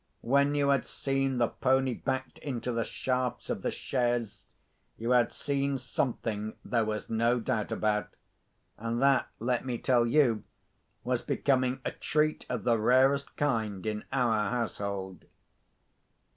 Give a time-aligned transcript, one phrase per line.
[0.21, 4.47] When you had seen the pony backed into the shafts of the chaise,
[4.97, 8.15] you had seen something there was no doubt about.
[8.79, 10.43] And that, let me tell you,
[11.03, 15.25] was becoming a treat of the rarest kind in our household.